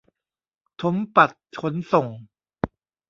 [0.81, 1.31] ถมปัด
[1.61, 2.07] ขนส่ง